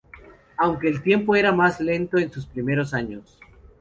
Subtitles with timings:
[0.57, 3.37] Aunque el tiempo era más lento en sus primeros años.